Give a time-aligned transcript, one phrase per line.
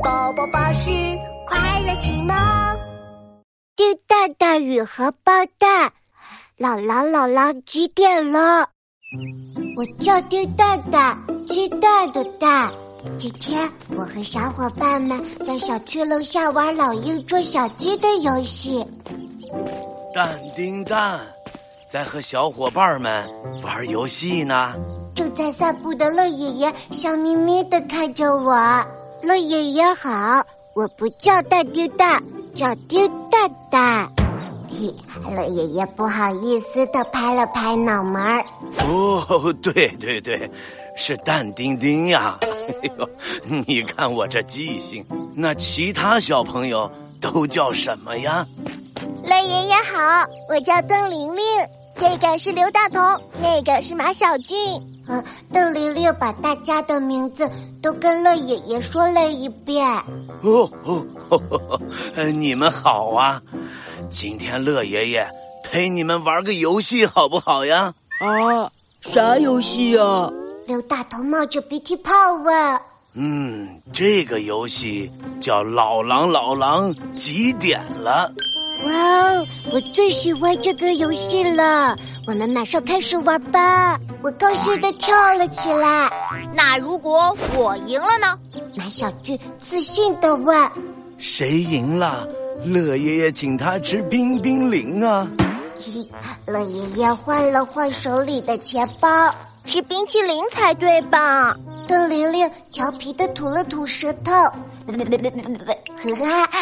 [0.00, 0.90] 宝宝巴士
[1.46, 2.34] 快乐启蒙。
[3.76, 5.92] 丁蛋蛋与荷包蛋，
[6.56, 8.66] 姥姥姥姥几点了？
[9.76, 12.72] 我叫丁蛋蛋，鸡蛋的蛋。
[13.18, 18.86] 今天我和小伙伴们在小区楼下玩老鹰捉小鸡的游戏。
[20.14, 21.20] 蛋丁蛋，
[21.90, 23.28] 在和小伙伴们
[23.62, 24.74] 玩游戏呢。
[25.14, 28.56] 正在散步的乐爷爷笑眯眯的看着我。
[29.22, 30.44] 乐爷爷好，
[30.74, 32.22] 我不叫蛋丁蛋，
[32.54, 34.10] 叫丁蛋蛋。
[34.68, 34.92] 嘿，
[35.30, 38.44] 乐爷爷不好意思的拍了拍脑门儿。
[38.80, 40.50] 哦，对对对，
[40.96, 42.38] 是蛋丁丁呀。
[42.42, 43.08] 哎呦，
[43.66, 48.46] 你看我这记性，那其他小朋友都叫什么呀？
[49.24, 51.44] 乐爷爷好，我叫邓玲玲。
[51.96, 54.58] 这个是刘大同，那个是马小俊。
[55.06, 57.48] 呃，邓玲玲把大家的名字
[57.82, 59.84] 都跟乐爷爷说了一遍。
[60.42, 61.80] 哦哦，呵呵
[62.14, 63.42] 呃，你们好啊！
[64.10, 65.26] 今天乐爷爷
[65.64, 67.94] 陪你们玩个游戏，好不好呀？
[68.20, 70.30] 啊，啥游戏呀？
[70.66, 72.12] 刘大头冒着鼻涕泡
[72.44, 72.80] 问。
[73.14, 78.32] 嗯，这个游戏叫“老狼老狼几点了
[78.84, 81.96] 哇哦，我最喜欢这个游戏了！
[82.26, 83.98] 我们马上开始玩吧！
[84.22, 86.10] 我高兴的跳了起来。
[86.54, 88.38] 那如果我赢了呢？
[88.76, 90.70] 马小俊自信的问。”？
[91.18, 92.28] 谁赢了？
[92.64, 95.28] 乐爷爷请他吃冰冰凌啊！
[95.78, 96.06] 咦，
[96.46, 99.34] 乐爷爷换了换手里的钱包。
[99.64, 101.56] 是冰淇淋才对吧？
[101.86, 104.30] 邓玲玲调皮的吐了吐舌头。
[104.30, 104.52] 哈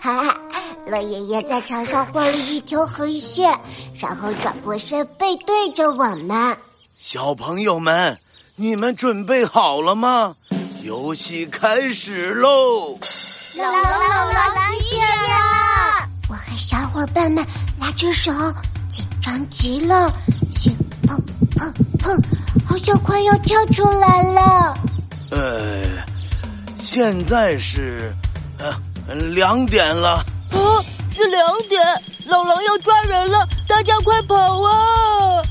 [0.00, 0.40] 哈！
[0.86, 3.52] 乐爷爷在墙上画了一条横线，
[3.98, 6.56] 然后转过身背对着我们。
[6.96, 8.18] 小朋友们，
[8.54, 10.36] 你们准备好了吗？
[10.82, 12.98] 游戏开始喽！
[13.56, 16.08] 老狼老狼几点了？
[16.28, 17.44] 我和小伙伴们
[17.80, 18.30] 拉着手，
[18.88, 20.12] 紧张极了，
[20.56, 21.18] 心砰
[21.56, 22.24] 砰砰，
[22.64, 24.78] 好像快要跳出来了。
[25.30, 25.82] 呃，
[26.78, 28.14] 现在是
[28.58, 30.24] 呃两点了。
[30.52, 30.56] 啊，
[31.12, 31.82] 是两点，
[32.26, 35.42] 老狼要抓人了，大家快跑啊！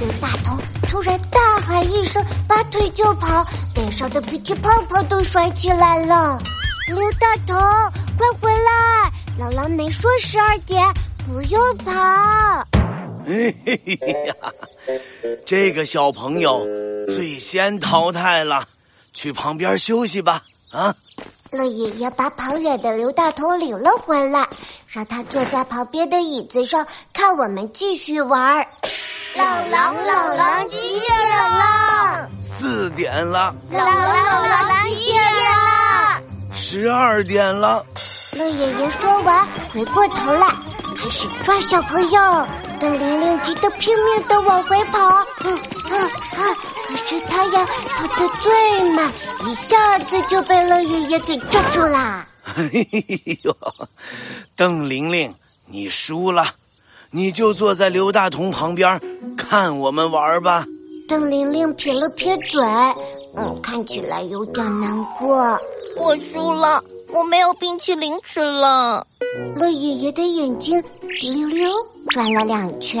[0.00, 0.56] 刘大头
[0.94, 3.44] 突然大喊一声，拔腿就跑，
[3.74, 6.38] 脸上的鼻涕泡泡都甩起来了。
[6.86, 7.54] 刘大头，
[8.16, 9.12] 快回来！
[9.36, 10.86] 姥姥没说十二点，
[11.26, 11.90] 不用跑。
[13.26, 13.96] 嘿嘿嘿
[14.28, 14.34] 呀，
[15.44, 16.64] 这个小朋友
[17.08, 18.64] 最先淘汰了，
[19.12, 20.44] 去旁边休息吧。
[20.70, 20.94] 啊，
[21.50, 24.48] 乐爷爷把跑远的刘大头领了回来，
[24.86, 28.64] 让他坐在旁边的椅子上，看我们继续玩
[29.36, 31.12] 老狼老狼几点
[31.50, 32.28] 了？
[32.40, 36.22] 四点了，老狼老狼几点了？
[36.54, 37.84] 十二点了。
[38.38, 40.46] 乐爷爷说完，回过头来
[40.96, 42.46] 开始抓小朋友。
[42.78, 44.98] 邓玲玲急得拼命的往回跑，
[45.44, 46.54] 嗯嗯啊！
[46.86, 49.12] 可是她呀跑得最慢，
[49.46, 52.26] 一下子就被乐爷爷给抓住啦。
[52.44, 52.86] 嘿
[53.42, 53.56] 呦，
[54.54, 55.34] 邓玲玲，
[55.66, 56.46] 你输了，
[57.14, 59.00] 你就坐在刘大同旁边
[59.36, 60.66] 看我们玩吧。
[61.06, 62.60] 邓玲玲撇了撇嘴，
[63.36, 65.56] 嗯，看起来有点难过。
[65.96, 66.82] 我输了，
[67.12, 69.06] 我没有冰淇淋吃了。
[69.54, 70.82] 乐爷爷的眼睛
[71.20, 71.70] 溜溜
[72.08, 73.00] 转了两圈，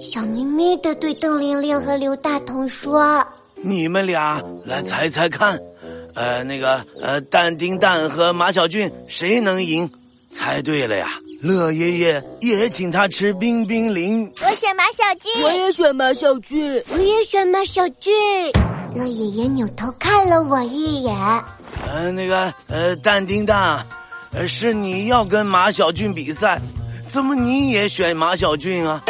[0.00, 5.58] 笑眯眯的对邓玲玲和刘大同说你们俩来猜猜看，
[6.14, 9.90] 呃，那个呃，蛋丁蛋和马小俊谁能赢？
[10.28, 11.08] 猜对了呀，
[11.40, 14.30] 乐爷爷也请他吃冰冰淋。
[14.42, 15.42] 我选马小俊。
[15.42, 16.82] 我也选马小俊。
[16.92, 18.12] ：“我也选马小俊。”
[18.94, 21.14] 乐爷爷扭头看了我一眼，
[21.88, 23.86] 呃，那个呃，蛋丁蛋，
[24.32, 26.60] 呃，是你要跟马小俊比赛，
[27.06, 29.02] 怎么你也选马小俊啊？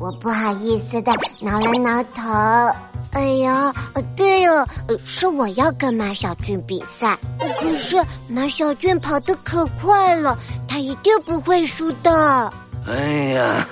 [0.00, 2.93] 我不好意思的挠了挠头。
[3.14, 7.16] 哎呀，呃，对了，呃，是我要跟马小俊比赛，
[7.60, 7.96] 可是
[8.28, 10.36] 马小俊跑得可快了，
[10.68, 12.52] 他一定不会输的。
[12.86, 12.94] 哎
[13.34, 13.66] 呀，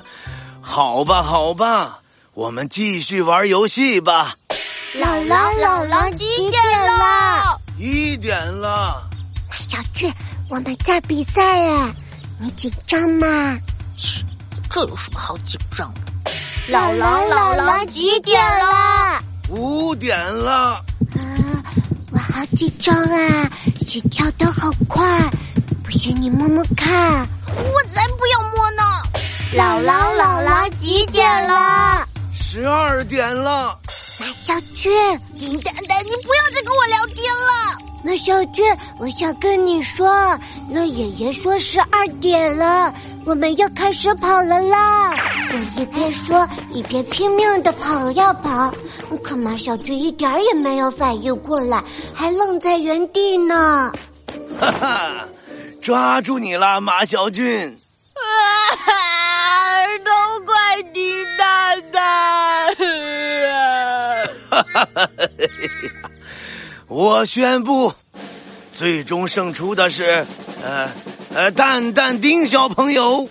[0.60, 2.00] 好吧，好吧，
[2.34, 4.36] 我们继续玩游戏吧。
[5.00, 6.62] 老狼老狼几点
[6.98, 7.60] 了？
[7.78, 9.02] 一点了，
[9.48, 10.12] 马小俊，
[10.48, 11.94] 我们在比赛哎，
[12.38, 13.58] 你紧张吗？
[14.70, 16.13] 这有什么好紧张的？
[16.68, 19.22] 老狼老狼几点了？
[19.50, 20.82] 五点了。
[21.12, 21.20] 啊，
[22.10, 23.50] 我好紧张啊，
[23.86, 25.06] 心跳得好快，
[25.84, 27.28] 不信你摸摸看。
[27.48, 28.82] 我才不要摸呢！
[29.54, 32.08] 姥姥，姥姥几点了？
[32.32, 33.78] 十二点了，
[34.18, 34.90] 马小俊，
[35.38, 37.76] 金蛋蛋，你不要再跟我聊天了。
[38.02, 38.64] 马小俊，
[38.98, 40.08] 我想跟你说，
[40.70, 42.92] 乐爷爷说十二点了，
[43.26, 45.14] 我们要开始跑了啦！
[45.54, 48.74] 我一边说一边拼命的跑呀跑，
[49.22, 51.80] 可马小军一点也没有反应过来，
[52.12, 53.92] 还愣在原地呢。
[54.58, 55.28] 哈哈，
[55.80, 57.78] 抓住你了，马小军！
[58.14, 58.18] 啊！
[60.04, 60.10] 都
[60.44, 62.74] 怪丁蛋蛋！
[64.50, 65.08] 哈哈哈！
[66.88, 67.92] 我宣布，
[68.72, 70.26] 最终胜出的是，
[70.64, 70.90] 呃，
[71.32, 73.28] 呃，蛋蛋丁小朋友。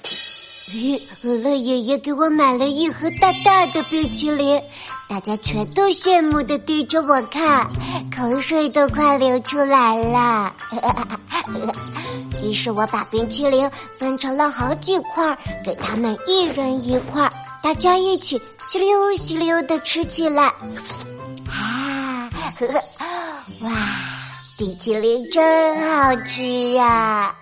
[0.70, 4.62] 咦，乐爷爷给我买了一盒大大的冰淇淋，
[5.10, 7.70] 大家全都羡慕的盯着我看，
[8.16, 10.56] 口水都快流出来了。
[12.42, 13.70] 于是我把冰淇淋
[14.00, 17.30] 分成了好几块，给他们一人一块，
[17.62, 20.46] 大家一起吸溜吸溜的吃起来。
[21.48, 22.74] 啊，呵呵，
[23.68, 23.72] 哇，
[24.58, 27.36] 冰淇淋真好吃呀！